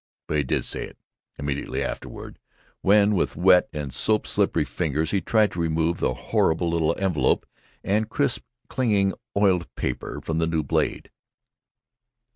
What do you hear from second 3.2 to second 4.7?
wet and soap slippery